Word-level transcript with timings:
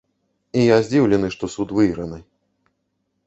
І 0.59 0.61
я 0.63 0.77
здзіўлены, 0.85 1.29
што 1.35 1.49
суд 1.55 1.73
выйграны. 1.79 2.19